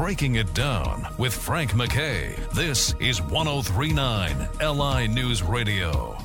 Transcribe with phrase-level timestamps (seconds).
[0.00, 2.34] Breaking It Down with Frank MacKay.
[2.54, 6.16] This is 1039 LI News Radio.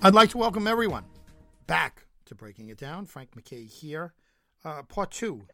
[0.00, 1.02] I'd like to welcome everyone
[1.66, 3.06] back to Breaking It Down.
[3.06, 4.14] Frank MacKay here.
[4.64, 5.48] Uh, part two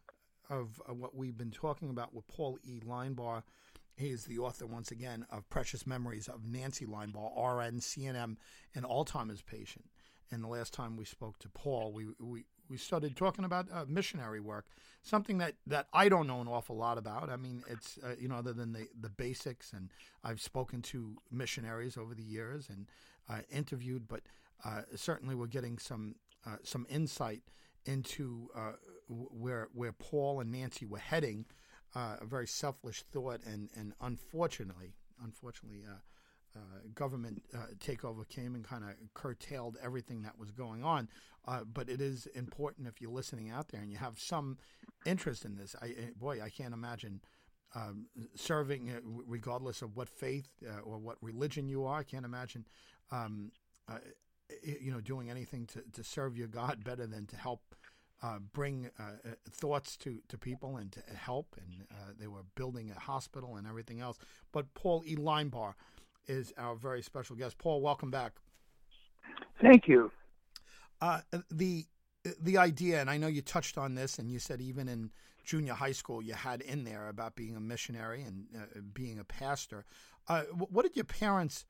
[0.51, 2.81] of what we've been talking about with Paul E.
[2.87, 3.41] Linebaugh.
[3.95, 8.35] He is the author, once again, of Precious Memories of Nancy Linebaugh, RN, CNM,
[8.75, 9.85] and Alzheimer's patient.
[10.29, 13.85] And the last time we spoke to Paul, we, we, we started talking about uh,
[13.87, 14.65] missionary work,
[15.01, 17.29] something that, that I don't know an awful lot about.
[17.29, 19.89] I mean, it's, uh, you know, other than the, the basics, and
[20.23, 22.87] I've spoken to missionaries over the years and
[23.29, 24.21] uh, interviewed, but
[24.65, 27.41] uh, certainly we're getting some, uh, some insight
[27.85, 28.73] into uh,
[29.09, 31.45] where, where Paul and Nancy were heading.
[31.95, 35.83] a very selfish thought, and, and unfortunately, unfortunately,
[36.55, 36.59] uh,
[36.93, 41.09] government uh, takeover came and kind of curtailed everything that was going on.
[41.47, 44.57] Uh, but it is important if you're listening out there and you have some
[45.05, 45.75] interest in this.
[45.81, 47.21] I, eh, boy, I can't imagine
[47.75, 48.05] um,
[48.35, 51.99] serving, uh, regardless of what faith uh, or what religion you are.
[51.99, 52.65] I can't imagine,
[53.11, 53.51] um,
[53.89, 53.97] uh,
[54.63, 57.61] you know, doing anything to, to serve your God better than to help.
[58.53, 58.89] bring
[59.49, 61.85] thoughts to, to people and to help, and
[62.19, 64.17] they were building a hospital and everything else.
[64.51, 65.15] But Paul E.
[65.15, 65.73] Linebaugh,
[66.27, 67.57] is our very special guest.
[67.57, 68.33] Paul, welcome back.
[69.61, 70.11] Thank you.
[71.01, 71.21] Uh,
[71.51, 71.85] the
[72.39, 75.11] the idea, and I know you touched on this, and you said even in
[75.43, 79.23] junior high school you had in there about being a missionary and uh, being a
[79.23, 79.85] pastor.
[80.27, 81.65] Uh, what did your parents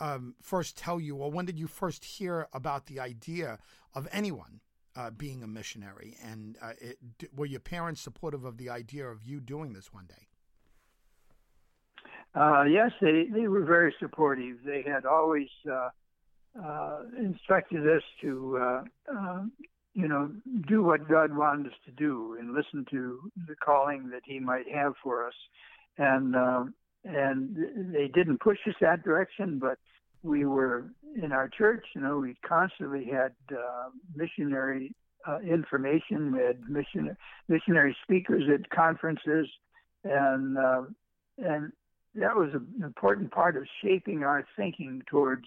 [0.00, 3.58] um, first tell you, or when did you first hear about the idea
[3.94, 4.60] of anyone
[4.96, 6.16] uh, being a missionary?
[6.22, 6.98] And uh, it,
[7.34, 10.28] were your parents supportive of the idea of you doing this one day?
[12.34, 14.56] Uh, yes, they, they were very supportive.
[14.64, 15.90] They had always uh,
[16.60, 18.84] uh, instructed us to, uh,
[19.16, 19.42] uh,
[19.94, 20.32] you know,
[20.66, 24.68] do what God wanted us to do and listen to the calling that He might
[24.72, 25.34] have for us.
[25.96, 26.64] And uh,
[27.04, 29.78] and they didn't push us that direction, but
[30.22, 30.86] we were
[31.22, 31.84] in our church.
[31.94, 33.32] You know, we constantly had
[34.16, 34.94] missionary
[35.46, 36.32] information.
[36.32, 39.46] We had mission missionary speakers at conferences,
[40.02, 40.56] and
[41.38, 41.72] and
[42.16, 45.44] that was an important part of shaping our thinking towards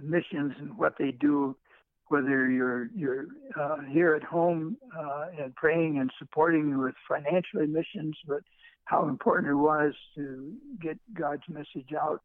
[0.00, 1.56] missions and what they do.
[2.08, 3.26] Whether you're you're
[3.58, 8.42] uh, here at home uh, and praying and supporting with financially missions, but
[8.84, 12.20] how important it was to get God's message out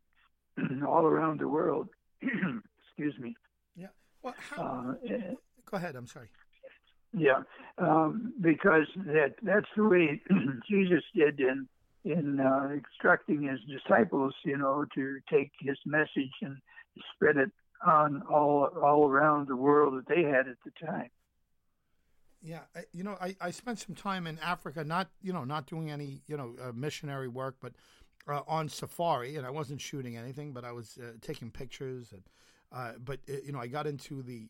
[0.87, 1.87] all around the world.
[2.21, 3.37] Excuse me.
[3.77, 3.87] Yeah.
[4.21, 5.17] Well, how, uh,
[5.65, 5.95] go ahead.
[5.95, 6.29] I'm sorry.
[7.13, 7.43] Yeah,
[7.77, 10.21] um, because that that's the way
[10.69, 11.67] Jesus did in
[12.03, 16.57] in uh, instructing his disciples, you know, to take his message and
[17.13, 17.51] spread it
[17.85, 21.09] on all all around the world that they had at the time.
[22.41, 22.61] Yeah,
[22.93, 26.21] you know, I, I spent some time in Africa, not you know, not doing any
[26.27, 27.73] you know uh, missionary work, but
[28.27, 32.23] uh, on safari, and I wasn't shooting anything, but I was uh, taking pictures, and
[32.71, 34.47] uh, but uh, you know, I got into the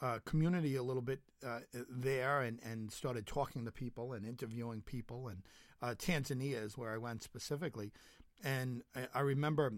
[0.00, 1.20] uh, community a little bit
[1.90, 5.42] there, and and started talking to people and interviewing people, and
[5.82, 7.92] uh, Tanzania is where I went specifically,
[8.42, 9.72] and I, I remember,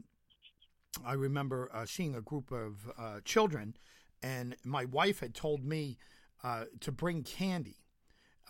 [1.04, 3.76] I remember uh, seeing a group of uh, children,
[4.22, 5.98] and my wife had told me
[6.42, 7.79] uh, to bring candy.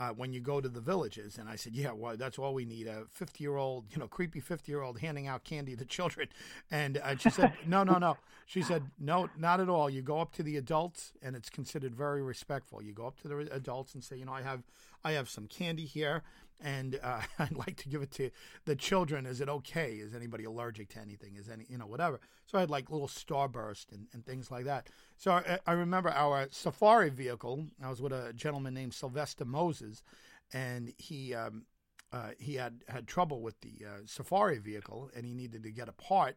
[0.01, 1.37] Uh, when you go to the villages.
[1.37, 2.87] And I said, yeah, well, that's all we need.
[2.87, 6.29] A 50 year old, you know, creepy 50 year old handing out candy to children.
[6.71, 8.17] And uh, she said, no, no, no.
[8.47, 9.91] She said, no, not at all.
[9.91, 12.83] You go up to the adults and it's considered very respectful.
[12.83, 14.63] You go up to the adults and say, you know, I have,
[15.05, 16.23] I have some candy here
[16.63, 18.31] and uh, I'd like to give it to
[18.65, 19.27] the children.
[19.27, 19.93] Is it okay?
[19.95, 21.37] Is anybody allergic to anything?
[21.37, 22.21] Is any, you know, whatever.
[22.47, 24.89] So I had like little starburst and, and things like that.
[25.17, 27.67] So I, I remember our safari vehicle.
[27.83, 30.03] I was with a gentleman named Sylvester Moses,
[30.53, 31.65] and he um,
[32.13, 35.89] uh, he had had trouble with the uh, safari vehicle, and he needed to get
[35.89, 36.37] a part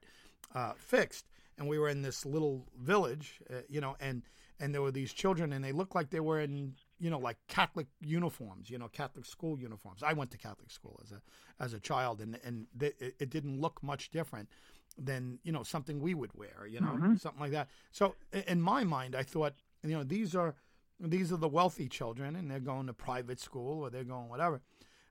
[0.54, 1.26] uh, fixed.
[1.58, 4.24] And we were in this little village, uh, you know, and
[4.60, 7.36] and there were these children, and they looked like they were in you know, like
[7.50, 10.04] Catholic uniforms, you know, Catholic school uniforms.
[10.04, 11.22] I went to Catholic school as a
[11.62, 14.48] as a child, and and th- it didn't look much different
[14.98, 17.16] than you know something we would wear, you know, mm-hmm.
[17.16, 17.68] something like that.
[17.92, 18.16] So
[18.48, 20.56] in my mind, I thought, you know, these are
[20.98, 24.62] these are the wealthy children, and they're going to private school or they're going whatever.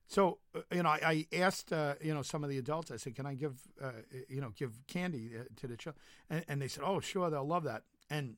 [0.06, 2.90] So uh, you know, I, I asked uh, you know some of the adults.
[2.90, 3.93] I said, "Can I give uh,
[4.31, 7.46] you know give candy uh, to the children?" And, and they said, "Oh, sure, they'll
[7.46, 8.37] love that." And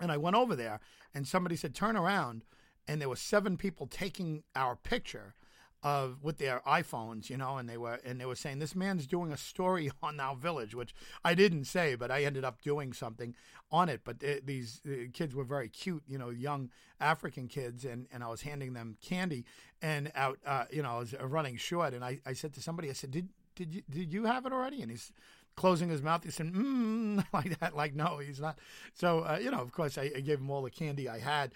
[0.00, 0.80] and I went over there,
[1.12, 2.44] and somebody said, "Turn around."
[2.88, 5.34] And there were seven people taking our picture.
[5.80, 9.06] of with their iPhones, you know, and they were and they were saying this man's
[9.06, 10.92] doing a story on our village, which
[11.24, 13.36] I didn't say, but I ended up doing something
[13.70, 14.00] on it.
[14.02, 16.70] But they, these uh, kids were very cute, you know, young
[17.00, 19.44] African kids, and, and I was handing them candy,
[19.80, 22.90] and out, uh, you know, I was running short, and I, I said to somebody,
[22.90, 24.82] I said, did did you did you have it already?
[24.82, 25.12] And he's
[25.56, 26.24] closing his mouth.
[26.24, 28.58] He said, mm, like that, like no, he's not.
[28.94, 31.52] So uh, you know, of course, I, I, gave him all the candy I had,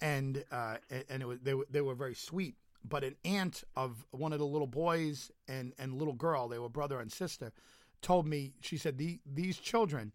[0.00, 0.76] and uh,
[1.08, 2.56] and it was they were they were very sweet.
[2.82, 6.68] But an aunt of one of the little boys and and little girl, they were
[6.68, 7.52] brother and sister,
[8.00, 10.12] told me she said the, these children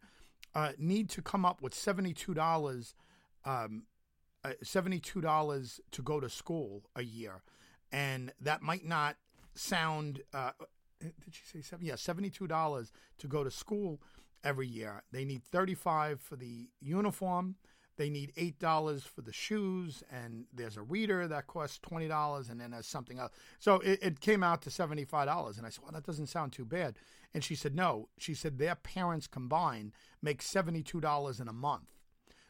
[0.56, 2.96] uh, need to come up with seventy two dollars.
[3.46, 3.84] Um,
[4.44, 7.42] uh, $72 to go to school a year.
[7.92, 9.16] And that might not
[9.56, 10.52] sound uh,
[11.00, 11.86] did she say seven?
[11.86, 14.02] Yeah, seventy-two dollars to go to school
[14.44, 15.04] every year.
[15.12, 17.56] They need thirty-five for the uniform.
[17.98, 22.50] They need eight dollars for the shoes, and there's a reader that costs twenty dollars,
[22.50, 23.32] and then there's something else.
[23.60, 26.52] So it, it came out to seventy-five dollars, and I said, "Well, that doesn't sound
[26.52, 26.96] too bad."
[27.34, 32.00] And she said, "No." She said their parents combined make seventy-two dollars in a month.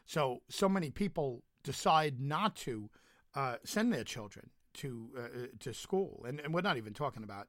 [0.04, 2.90] So so many people decide not to
[3.34, 7.22] uh, send their children to uh, uh to school, and, and we're not even talking
[7.22, 7.48] about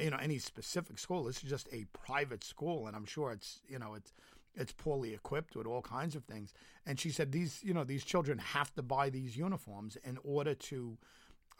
[0.00, 1.24] you know any specific school.
[1.24, 4.12] This is just a private school, and I'm sure it's you know it's
[4.56, 6.52] it's poorly equipped with all kinds of things.
[6.86, 10.54] And she said these you know these children have to buy these uniforms in order
[10.54, 10.98] to,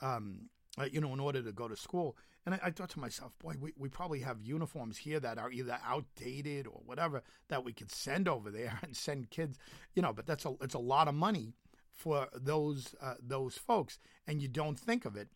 [0.01, 0.49] um,
[0.79, 2.17] uh, you know, in order to go to school.
[2.45, 5.51] And I, I, thought to myself, boy, we, we probably have uniforms here that are
[5.51, 9.59] either outdated or whatever that we could send over there and send kids,
[9.95, 10.13] you know.
[10.13, 11.53] But that's a it's a lot of money
[11.93, 15.29] for those uh, those folks, and you don't think of it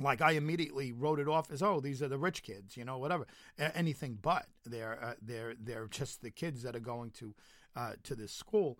[0.00, 2.98] like I immediately wrote it off as oh these are the rich kids you know
[2.98, 3.26] whatever
[3.58, 7.34] A- anything but they're uh, they're they're just the kids that are going to
[7.76, 8.78] uh, to this school.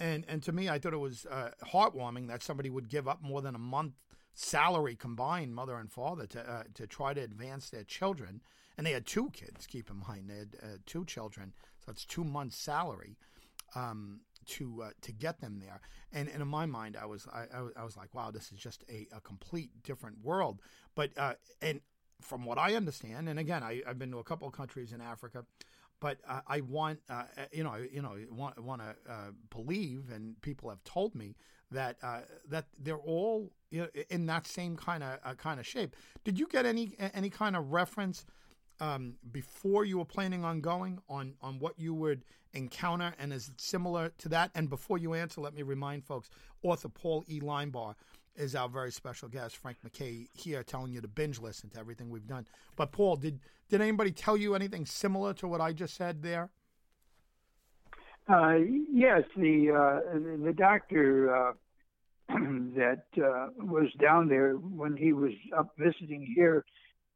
[0.00, 3.22] And and to me I thought it was uh, heartwarming that somebody would give up
[3.22, 3.94] more than a month
[4.34, 8.40] salary combined mother and father to uh, to try to advance their children.
[8.76, 11.52] And they had two kids keep in mind they had uh, two children
[11.84, 13.16] so it's two months salary.
[13.74, 15.80] Um, to uh, to get them there.
[16.12, 17.46] And, and in my mind, I was I,
[17.76, 20.60] I was like, wow, this is just a, a complete different world.
[20.94, 21.80] But uh, and
[22.20, 25.00] from what I understand, and again, I, have been to a couple of countries in
[25.00, 25.44] Africa,
[26.00, 30.40] but uh, I want uh, you know you know want want to uh, believe, and
[30.42, 31.36] people have told me
[31.70, 35.94] that uh, that they're all in that same kind of kind of shape.
[36.24, 38.24] Did you get any any kind of reference?
[38.80, 42.22] Um, before you were planning on going on on what you would
[42.52, 44.50] encounter and is similar to that?
[44.54, 46.30] And before you answer let me remind folks
[46.62, 47.40] author paul e.
[47.40, 47.94] Linebaugh
[48.36, 52.08] is our very special guest frank MacKay here telling you to binge listen to everything
[52.10, 52.46] we've done.
[52.76, 56.50] But paul did did anybody tell you anything similar to what i just said there?
[58.28, 58.56] Uh,
[58.92, 61.52] yes the uh, the doctor uh,
[62.28, 66.64] that uh, was down there when he was up visiting here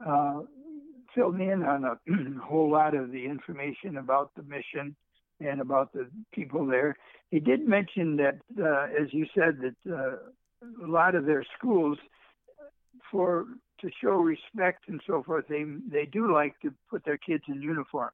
[0.05, 0.41] uh,
[1.15, 1.99] filled me in on a
[2.43, 4.95] whole lot of the information about the mission
[5.41, 6.97] and about the people there.
[7.31, 11.99] He did mention that, uh, as you said, that uh, a lot of their schools,
[13.11, 13.47] for
[13.81, 17.61] to show respect and so forth, they they do like to put their kids in
[17.61, 18.13] uniforms.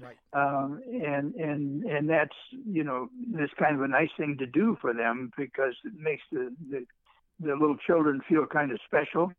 [0.00, 0.16] Right.
[0.32, 4.76] Um, and and and that's you know this kind of a nice thing to do
[4.80, 6.86] for them because it makes the the,
[7.40, 9.32] the little children feel kind of special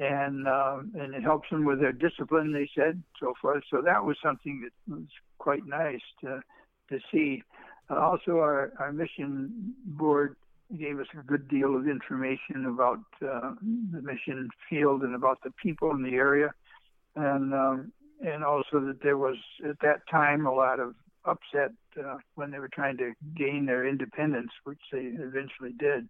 [0.00, 2.52] and uh, and it helps them with their discipline.
[2.52, 3.62] They said so forth.
[3.70, 5.04] So that was something that was
[5.38, 6.40] quite nice to
[6.88, 7.42] to see.
[7.90, 10.36] Uh, also, our our mission board
[10.78, 13.52] gave us a good deal of information about uh,
[13.92, 16.50] the mission field and about the people in the area,
[17.14, 17.92] and um,
[18.24, 19.36] and also that there was
[19.68, 20.94] at that time a lot of
[21.26, 21.72] upset
[22.02, 26.08] uh, when they were trying to gain their independence, which they eventually did.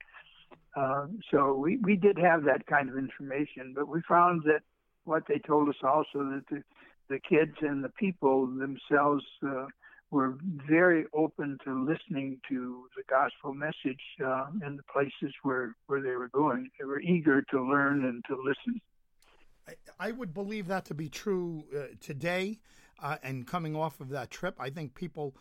[0.77, 4.61] Uh, so we, we did have that kind of information, but we found that
[5.05, 6.63] what they told us also that the,
[7.09, 9.67] the kids and the people themselves uh,
[10.11, 10.37] were
[10.69, 16.11] very open to listening to the gospel message uh, in the places where, where they
[16.11, 16.69] were going.
[16.79, 18.81] They were eager to learn and to listen.
[19.99, 22.59] I would believe that to be true uh, today.
[23.03, 25.35] Uh, and coming off of that trip, I think people,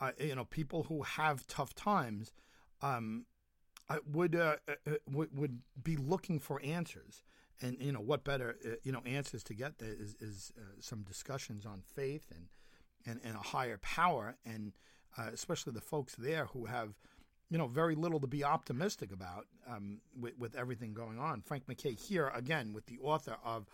[0.00, 2.30] uh, you know, people who have tough times,
[2.82, 3.24] um,
[3.88, 7.22] I would, uh, uh, uh, would would be looking for answers,
[7.60, 10.62] and you know what better uh, you know answers to get there is, is uh,
[10.80, 12.46] some discussions on faith and
[13.06, 14.72] and, and a higher power, and
[15.32, 16.94] especially the folks there who have
[17.48, 21.40] you know very little to be optimistic about um, with, with everything going on.
[21.40, 23.66] Frank MacKay here again with the author of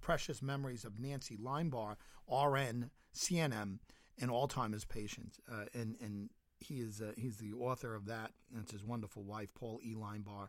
[0.00, 1.96] Precious Memories of Nancy Linebaugh,
[2.30, 3.78] RN, CNM,
[4.20, 5.40] and Alzheimer's patients,
[5.74, 9.48] and and he is uh, he's the author of that, and it's his wonderful wife,
[9.54, 9.94] Paul E.
[9.94, 10.48] Linebaugh,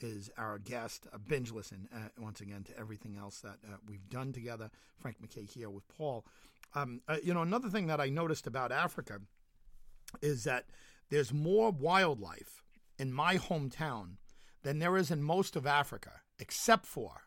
[0.00, 1.06] is our guest.
[1.12, 4.70] A binge listen uh, once again to everything else that uh, we've done together.
[4.98, 6.24] Frank MacKay here with Paul.
[6.74, 9.20] Um, uh, you know, another thing that I noticed about Africa
[10.22, 10.66] is that
[11.10, 12.62] there's more wildlife
[12.98, 14.16] in my hometown
[14.62, 17.22] than there is in most of Africa, except for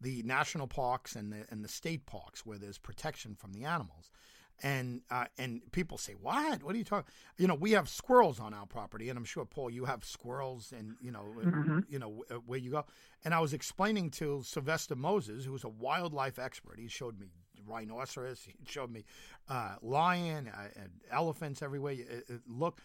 [0.00, 4.10] the national parks and the and the state parks where there's protection from the animals.
[4.62, 6.62] And uh, and people say, "What?
[6.62, 9.44] What are you talking?" You know, we have squirrels on our property, and I'm sure
[9.44, 11.80] Paul, you have squirrels, and you know, mm-hmm.
[11.88, 12.84] you know where you go.
[13.24, 16.78] And I was explaining to Sylvester Moses, who's a wildlife expert.
[16.78, 17.26] He showed me
[17.66, 18.42] rhinoceros.
[18.44, 19.04] He showed me
[19.48, 21.92] uh, lion, uh, and elephants everywhere.
[21.92, 22.80] You, uh, uh, look,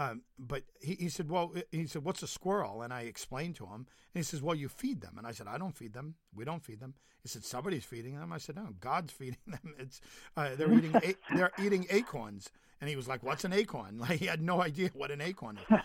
[0.00, 2.80] um, but he, he said, well, he said, what's a squirrel?
[2.80, 5.18] And I explained to him, and he says, well, you feed them.
[5.18, 6.14] And I said, I don't feed them.
[6.34, 6.94] We don't feed them.
[7.22, 8.32] He said, somebody's feeding them.
[8.32, 9.74] I said, no, God's feeding them.
[9.78, 10.00] It's
[10.38, 10.92] uh, they're eating
[11.36, 12.48] they're eating acorns.
[12.80, 13.98] And he was like, what's an acorn?
[14.08, 15.80] Like he had no idea what an acorn is.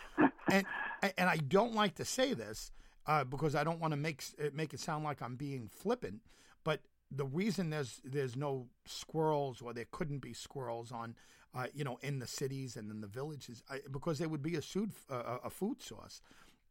[0.49, 0.65] and
[1.17, 2.71] and I don't like to say this
[3.07, 6.21] uh, because I don't want to make make it sound like I'm being flippant,
[6.63, 6.79] but
[7.11, 11.15] the reason there's there's no squirrels or there couldn't be squirrels on
[11.55, 14.55] uh, you know in the cities and in the villages I, because they would be
[14.55, 16.21] a food uh, a food source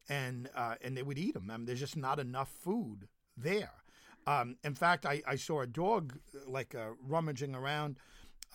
[0.08, 1.50] and uh, and they would eat them.
[1.50, 3.70] I mean, there's just not enough food there.
[4.26, 7.98] Um, in fact, I, I saw a dog like uh, rummaging around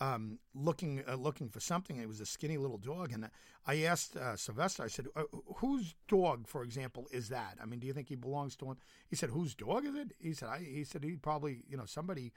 [0.00, 1.96] um, looking uh, looking for something.
[1.96, 3.28] It was a skinny little dog, and
[3.66, 4.82] I asked uh, Sylvester.
[4.82, 5.24] I said, uh,
[5.56, 7.58] "Whose dog, for example, is that?
[7.62, 8.76] I mean, do you think he belongs to one?"
[9.08, 11.86] He said, "Whose dog is it?" He said, I, "He said he probably you know
[11.86, 12.32] somebody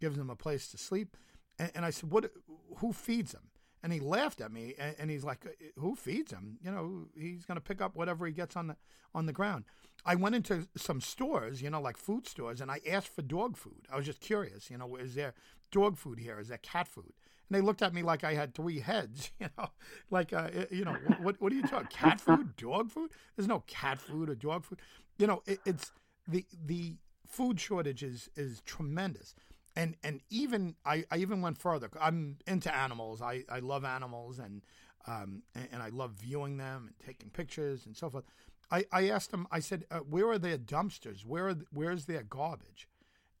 [0.00, 1.16] gives him a place to sleep."
[1.58, 2.30] And I said, "What?
[2.78, 3.50] Who feeds him?"
[3.82, 6.58] And he laughed at me, and, and he's like, uh, "Who feeds him?
[6.62, 8.76] You know, he's going to pick up whatever he gets on the
[9.14, 9.64] on the ground."
[10.04, 13.56] I went into some stores, you know, like food stores, and I asked for dog
[13.56, 13.86] food.
[13.90, 15.34] I was just curious, you know, is there
[15.72, 16.38] dog food here?
[16.38, 17.12] Is there cat food?
[17.48, 19.68] And they looked at me like I had three heads, you know,
[20.10, 21.88] like, uh, you know, what, what are you talking?
[21.88, 23.10] Cat food, dog food?
[23.36, 24.80] There's no cat food or dog food.
[25.18, 25.90] You know, it, it's
[26.28, 29.34] the the food shortage is is tremendous.
[29.76, 31.90] And and even I, I even went further.
[32.00, 33.20] I'm into animals.
[33.20, 34.62] I, I love animals and
[35.06, 38.24] um and, and I love viewing them and taking pictures and so forth.
[38.70, 39.46] I, I asked him.
[39.50, 41.24] I said, uh, "Where are their dumpsters?
[41.24, 42.88] Where where's their garbage?"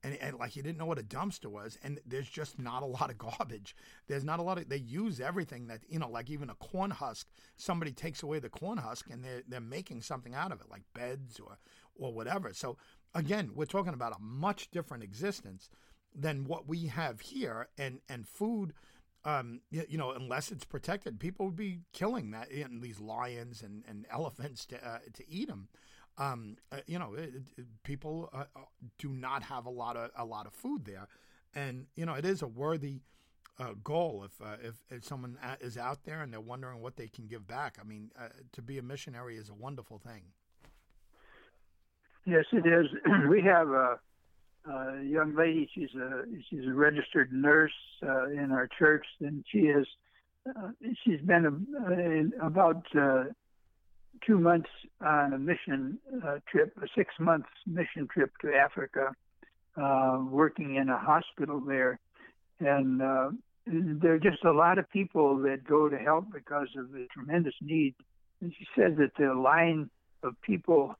[0.02, 2.86] And, and like he didn't know what a dumpster was, and there's just not a
[2.86, 3.74] lot of garbage.
[4.06, 4.68] There's not a lot of.
[4.68, 7.26] They use everything that you know, like even a corn husk.
[7.56, 10.82] Somebody takes away the corn husk, and they're they're making something out of it, like
[10.94, 11.58] beds or
[11.96, 12.52] or whatever.
[12.52, 12.76] So
[13.14, 15.70] again, we're talking about a much different existence
[16.18, 18.72] than what we have here, and and food
[19.26, 23.82] um, you, know, unless it's protected, people would be killing that in these lions and,
[23.88, 25.68] and elephants to uh, to eat them.
[26.16, 28.60] Um, uh, you know, it, it, people uh, uh,
[28.98, 31.08] do not have a lot of a lot of food there,
[31.54, 33.00] and you know, it is a worthy
[33.58, 37.08] uh, goal if, uh, if, if someone is out there and they're wondering what they
[37.08, 37.78] can give back.
[37.80, 38.10] I mean,
[38.52, 40.22] to be a missionary is a wonderful thing.
[42.26, 42.86] Yes, it is.
[43.30, 43.98] we have a
[44.70, 45.68] uh, young lady.
[45.74, 49.86] She's a she's a registered nurse uh, in our church, and she is
[50.48, 50.70] uh,
[51.04, 53.24] she's been a, a, about uh,
[54.26, 54.70] two months
[55.00, 59.12] on a mission uh, trip, a six months mission trip to Africa,
[59.80, 61.98] uh, working in a hospital there,
[62.60, 63.00] and
[63.66, 67.54] there are just a lot of people that go to help because of the tremendous
[67.60, 67.94] need.
[68.40, 69.90] And she says that the line
[70.22, 70.94] of people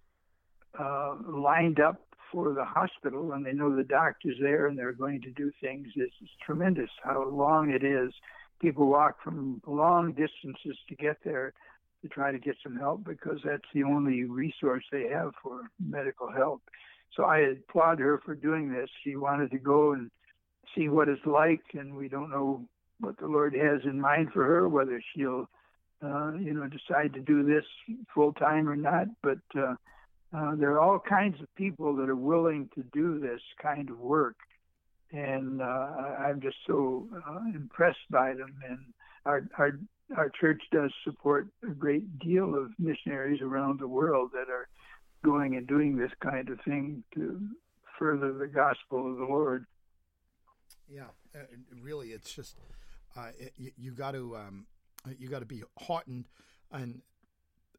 [1.28, 5.30] lined up for the hospital and they know the doctor's there and they're going to
[5.30, 5.88] do things.
[5.96, 6.14] It's
[6.44, 8.12] tremendous how long it is.
[8.60, 11.52] People walk from long distances to get there
[12.02, 16.30] to try to get some help because that's the only resource they have for medical
[16.30, 16.62] help.
[17.16, 18.88] So I applaud her for doing this.
[19.02, 20.10] She wanted to go and
[20.74, 22.66] see what it's like, and we don't know
[23.00, 25.48] what the Lord has in mind for her, whether she'll,
[26.02, 27.64] uh, you know, decide to do this
[28.14, 29.06] full time or not.
[29.22, 29.74] But uh,
[30.32, 33.98] uh, there are all kinds of people that are willing to do this kind of
[33.98, 34.36] work,
[35.12, 35.64] and uh,
[36.18, 38.54] I'm just so uh, impressed by them.
[38.68, 38.78] And
[39.24, 39.78] our, our
[40.16, 44.68] our church does support a great deal of missionaries around the world that are
[45.24, 47.40] going and doing this kind of thing to
[47.98, 49.66] further the gospel of the Lord.
[50.88, 51.38] Yeah, uh,
[51.82, 52.56] really, it's just
[53.16, 54.66] uh, you, you got to um,
[55.18, 56.26] you got to be heartened
[56.70, 57.02] and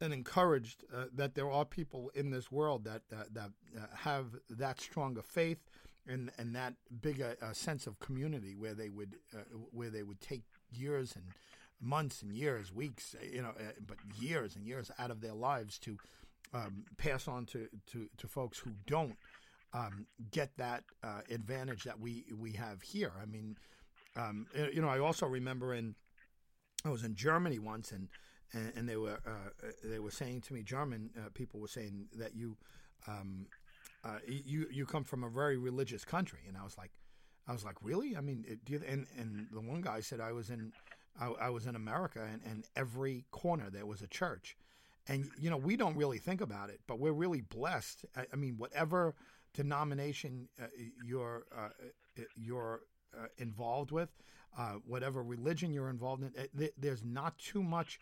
[0.02, 4.28] and encouraged uh, that there are people in this world that uh, that uh, have
[4.50, 5.70] that stronger faith
[6.08, 10.22] and and that bigger uh, sense of community where they would uh, where they would
[10.22, 11.26] take years and
[11.80, 13.54] months and years, weeks, uh, you know,
[13.86, 15.96] but years and years out of their lives to
[16.54, 19.16] um, pass on to, to, to folks who don't
[19.74, 20.84] um, get that
[21.30, 23.12] advantage that we we have here.
[23.22, 23.58] I mean,
[24.16, 25.96] um, you know, I also remember in
[26.86, 28.08] I was in Germany once and
[28.54, 32.08] and, and they were uh, they were saying to me, German uh, people were saying
[32.18, 32.58] that you
[33.08, 33.48] um,
[34.04, 36.92] uh, you you come from a very religious country, and I was like,
[37.48, 38.16] I was like, really?
[38.16, 40.72] I mean, you, and and the one guy said I was in
[41.20, 44.56] I, I was in America, and, and every corner there was a church,
[45.08, 48.06] and you know we don't really think about it, but we're really blessed.
[48.16, 49.16] I, I mean, whatever
[49.54, 50.68] denomination uh,
[51.06, 51.70] you're uh,
[52.36, 52.82] you're
[53.18, 54.10] uh, involved with,
[54.58, 58.00] uh, whatever religion you're involved in, th- there's not too much.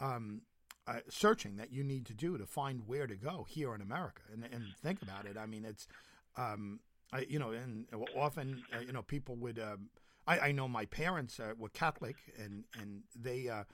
[0.00, 0.42] Um,
[0.88, 4.22] uh, searching that you need to do to find where to go here in America.
[4.32, 5.36] And, and think about it.
[5.36, 5.88] I mean, it's,
[6.36, 6.80] um,
[7.12, 7.86] I, you know, and
[8.16, 9.58] often, uh, you know, people would.
[9.58, 9.90] Um,
[10.26, 13.64] I, I, know my parents uh, were Catholic, and and they uh,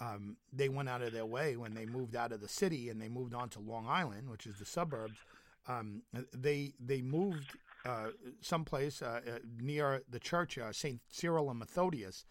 [0.00, 3.00] um, they went out of their way when they moved out of the city and
[3.00, 5.18] they moved on to Long Island, which is the suburbs.
[5.66, 6.02] Um,
[6.34, 8.08] they they moved uh,
[8.40, 9.20] someplace uh,
[9.60, 12.24] near the church, Saint Cyril and Methodius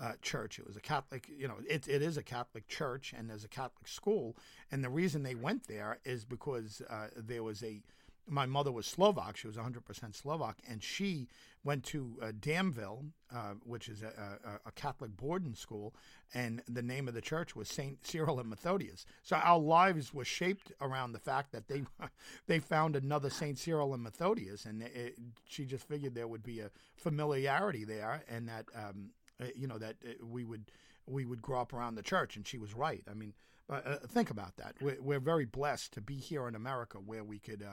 [0.00, 0.58] uh, church.
[0.58, 3.48] It was a Catholic, you know, it, it is a Catholic church and there's a
[3.48, 4.36] Catholic school.
[4.70, 7.82] And the reason they went there is because uh, there was a,
[8.28, 9.36] my mother was Slovak.
[9.36, 10.58] She was 100% Slovak.
[10.68, 11.28] And she
[11.64, 15.94] went to uh, Danville, uh, which is a, a, a, Catholic boarding school.
[16.34, 18.04] And the name of the church was St.
[18.04, 19.06] Cyril and Methodius.
[19.22, 21.82] So our lives were shaped around the fact that they
[22.46, 23.58] they found another St.
[23.58, 24.66] Cyril and Methodius.
[24.66, 29.10] And it, she just figured there would be a familiarity there and that um,
[29.54, 30.70] you know that uh, we would
[31.06, 33.02] we would grow up around the church, and she was right.
[33.10, 33.34] I mean,
[33.68, 34.74] uh, think about that.
[34.80, 37.64] We're, we're, very blessed to be here in America, where we could.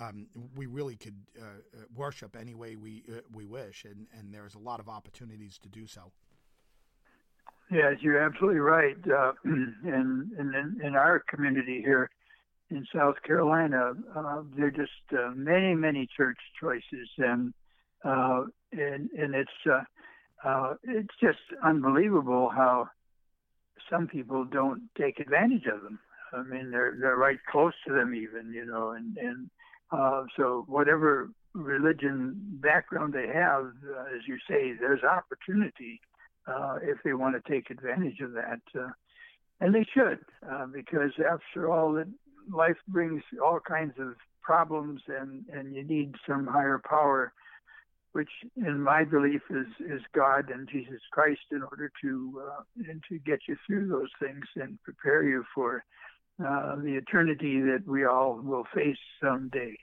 [0.00, 1.16] Um, we really could
[1.92, 3.02] worship any way we
[3.32, 6.12] we wish, and, and there's a lot of opportunities to do so.
[7.70, 8.96] Yes, you're absolutely right.
[9.06, 12.08] Uh, and, and in, in, our community here
[12.70, 17.52] in South Carolina, uh, there are just uh, many, many church choices, and
[18.04, 19.50] and and it's
[20.44, 22.88] uh, it's just unbelievable how
[23.90, 25.98] some people don't take advantage of them.
[26.32, 29.50] I mean, they're they're right close to them even, you know, and and
[29.90, 36.00] uh, so whatever religion background they have, uh, as you say, there's opportunity
[36.46, 38.90] uh, if they want to take advantage of that, uh,
[39.60, 40.18] and they should,
[40.50, 42.08] uh, because after all, it,
[42.52, 47.32] life brings all kinds of problems, and and you need some higher power
[48.12, 53.02] which in my belief is is God and Jesus Christ in order to uh, and
[53.08, 55.84] to get you through those things and prepare you for
[56.44, 59.76] uh, the eternity that we all will face someday.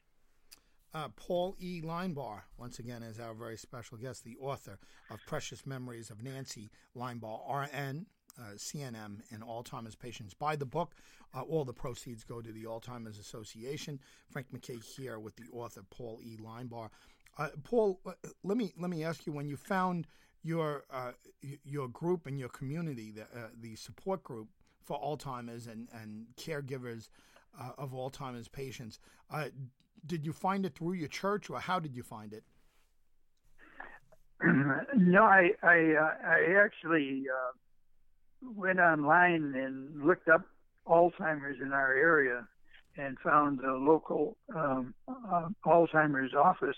[0.93, 1.81] Uh, Paul E.
[1.81, 4.79] Linebaugh, once again, is our very special guest, the author
[5.11, 8.05] of Precious Memories of Nancy Linebaugh, RN,
[8.39, 10.33] uh, CNM, and Alzheimer's patients.
[10.33, 10.93] Buy the book.
[11.35, 13.99] Uh, all the proceeds go to the Alzheimer's Association.
[14.29, 16.37] Frank MacKay here with the author, Paul E.
[16.37, 16.89] Linebaugh.
[17.37, 20.07] Uh, Paul, uh, let me let me ask you: When you found
[20.43, 21.11] your uh,
[21.63, 24.47] your group and your community, the uh, the support group
[24.83, 27.09] for Alzheimer's and and caregivers
[27.59, 28.99] uh, of Alzheimer's patients,
[29.31, 29.45] uh,
[30.05, 32.43] did you find it through your church, or how did you find it?
[34.97, 35.93] No, I I,
[36.25, 37.25] I actually
[38.41, 40.45] went online and looked up
[40.87, 42.47] Alzheimer's in our area
[42.97, 44.93] and found a local um,
[45.65, 46.77] Alzheimer's office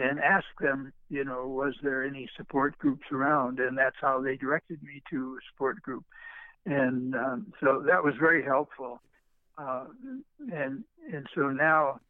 [0.00, 3.60] and asked them, you know, was there any support groups around?
[3.60, 6.04] And that's how they directed me to a support group.
[6.64, 9.00] And um, so that was very helpful.
[9.58, 9.84] Uh,
[10.52, 12.00] and and so now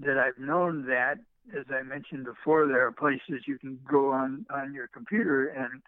[0.00, 1.18] that I've known that,
[1.56, 5.82] as I mentioned before, there are places you can go on on your computer and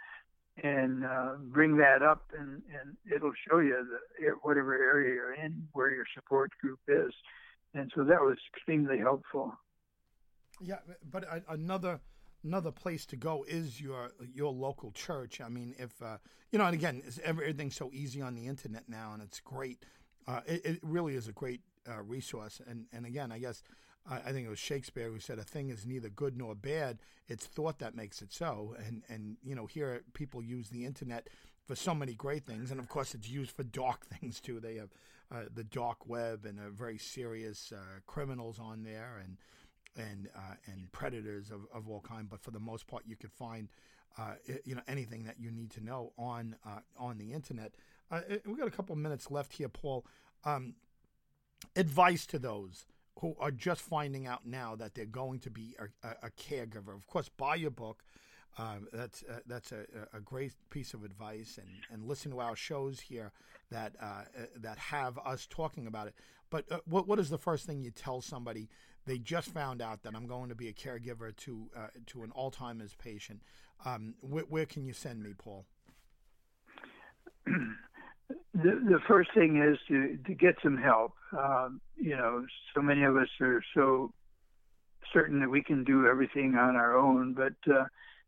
[0.62, 3.86] and uh, bring that up, and and it'll show you
[4.20, 7.12] the whatever area you're in where your support group is.
[7.74, 9.54] And so that was extremely helpful.
[10.60, 10.78] Yeah,
[11.10, 12.00] but another
[12.44, 15.40] another place to go is your your local church.
[15.40, 16.18] I mean, if uh,
[16.50, 19.84] you know, and again, everything's so easy on the internet now, and it's great.
[20.26, 22.60] Uh, it, it, really is a great uh, resource.
[22.66, 23.62] And and again, I guess
[24.10, 27.46] I think it was Shakespeare who said, "A thing is neither good nor bad; it's
[27.46, 31.28] thought that makes it so." And and you know, here people use the internet
[31.66, 34.60] for so many great things, and of course, it's used for dark things too.
[34.60, 34.90] They have
[35.30, 39.36] uh, the dark web and very serious uh, criminals on there, and
[39.98, 42.28] and uh, and predators of, of all kind.
[42.28, 43.68] But for the most part, you could find
[44.18, 44.34] uh,
[44.64, 47.74] you know anything that you need to know on uh, on the internet.
[48.10, 50.06] Uh, we've got a couple of minutes left here, Paul.
[50.44, 50.74] Um,
[51.76, 52.86] advice to those
[53.20, 56.94] who are just finding out now that they're going to be a, a, caregiver.
[56.94, 58.04] Of course, buy your book.
[58.56, 62.56] Um, that's uh, that's a, a, great piece of advice, and, and listen to our
[62.56, 63.30] shows here
[63.70, 64.22] that uh,
[64.56, 66.14] that have us talking about it.
[66.50, 68.68] But uh, what what is the first thing you tell somebody
[69.08, 72.32] they just found out that I'm going to be a caregiver to uh, to an
[72.36, 73.42] Alzheimer's patient.
[73.84, 75.64] Um, wh- where can you send me, Paul?
[77.46, 77.72] the,
[78.54, 81.12] the first thing is to, to get some help.
[81.32, 82.44] Um, you know,
[82.74, 84.12] so many of us are so
[85.12, 87.84] certain that we can do everything on our own, but uh,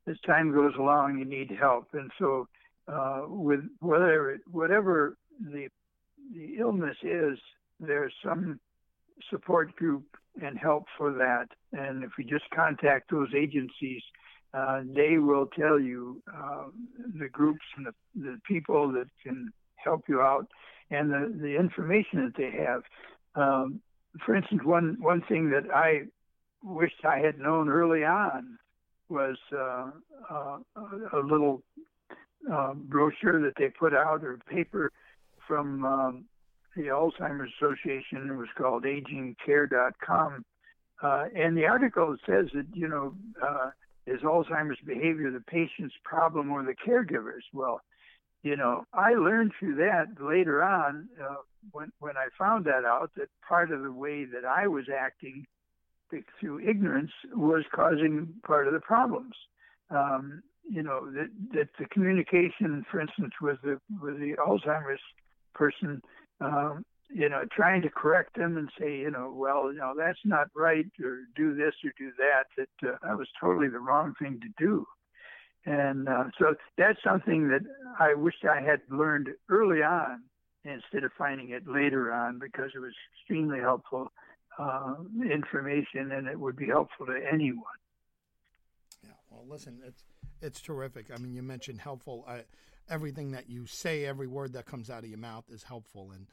[0.09, 1.88] as time goes along, you need help.
[1.93, 2.49] And so,
[2.88, 5.69] uh, with whatever whatever the
[6.35, 7.38] the illness is,
[7.79, 8.61] there's some
[9.28, 10.04] support group
[10.42, 11.48] and help for that.
[11.72, 14.02] And if you just contact those agencies,
[14.52, 16.64] uh, they will tell you uh,
[17.18, 20.46] the groups and the, the people that can help you out
[20.90, 22.83] and the, the information that they have.
[23.35, 23.80] Um,
[24.24, 26.02] for instance, one, one thing that I
[26.64, 28.59] wished I had known early on
[29.09, 29.90] was uh,
[30.30, 30.59] uh,
[31.12, 31.62] a little
[32.50, 34.90] uh, brochure that they put out or paper
[35.46, 36.24] from um,
[36.81, 38.31] the Alzheimer's Association.
[38.31, 40.45] It was called agingcare.com.
[41.03, 43.71] Uh, and the article says that, you know, uh,
[44.07, 47.45] is Alzheimer's behavior the patient's problem or the caregiver's?
[47.53, 47.81] Well,
[48.43, 51.37] you know, I learned through that later on uh,
[51.73, 55.47] when when I found that out that part of the way that I was acting
[56.40, 59.35] through ignorance was causing part of the problems.
[59.90, 65.01] Um, you know that that the communication, for instance, with the with the Alzheimer's
[65.55, 66.01] person,
[66.40, 70.20] um, you know, trying to correct them and say, you know, well, you know, that's
[70.24, 72.44] not right, or do this or do that.
[72.57, 74.87] That uh, that was totally the wrong thing to do.
[75.66, 77.61] And uh, so that's something that
[77.98, 80.22] I wish I had learned early on
[80.64, 84.11] instead of finding it later on because it was extremely helpful
[84.59, 84.94] uh,
[85.31, 87.64] information and it would be helpful to anyone.
[89.03, 90.05] Yeah, well, listen, it's
[90.40, 91.11] it's terrific.
[91.14, 92.24] I mean, you mentioned helpful.
[92.26, 92.38] Uh,
[92.90, 96.26] everything that you say, every word that comes out of your mouth is helpful, and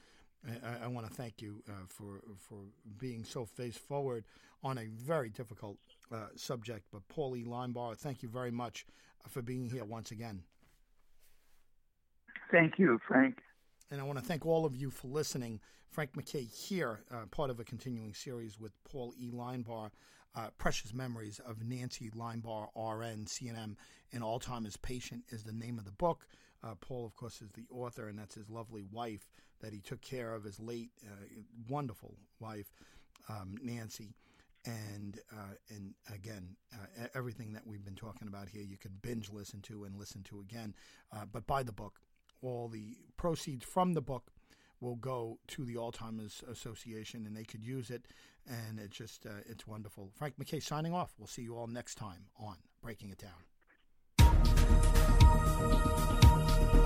[0.63, 2.57] I, I want to thank you uh, for for
[2.97, 4.25] being so face forward
[4.63, 5.77] on a very difficult
[6.11, 6.85] uh, subject.
[6.91, 7.45] But Paul E.
[7.45, 8.85] Linebaugh, thank you very much
[9.27, 10.43] for being here once again.
[12.51, 13.37] Thank you, Frank.
[13.91, 15.59] And I want to thank all of you for listening.
[15.89, 19.31] Frank MacKay here, uh, part of a continuing series with Paul E.
[19.31, 19.89] Linebaugh,
[20.35, 23.75] uh, Precious Memories of Nancy Linebaugh, RN, CNM,
[24.13, 26.27] and Alzheimer's Patient is the name of the book.
[26.63, 29.27] Uh, Paul, of course, is the author, and that's his lovely wife
[29.61, 31.25] that he took care of, his late, uh,
[31.67, 32.71] wonderful wife,
[33.29, 34.15] um, Nancy.
[34.65, 39.31] And uh, and again, uh, everything that we've been talking about here, you can binge
[39.31, 40.75] listen to and listen to again.
[41.31, 41.99] but buy the book.
[42.41, 44.31] All the proceeds from the book
[44.79, 48.05] will go to the Alzheimer's Association, and they could use it.
[48.45, 50.11] And it's just uh, it's wonderful.
[50.15, 51.13] Frank MacKay signing off.
[51.17, 53.33] We'll see you all next time on Breaking It Down.